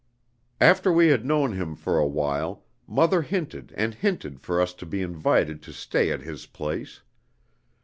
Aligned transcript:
"After 0.59 0.91
we 0.91 1.09
had 1.09 1.27
known 1.27 1.53
him 1.53 1.75
for 1.75 1.99
awhile, 1.99 2.65
mother 2.87 3.21
hinted 3.21 3.71
and 3.77 3.93
hinted 3.93 4.39
for 4.39 4.59
us 4.59 4.73
to 4.73 4.87
be 4.87 4.99
invited 5.03 5.61
to 5.61 5.71
stay 5.71 6.09
at 6.09 6.21
his 6.21 6.47
place. 6.47 7.03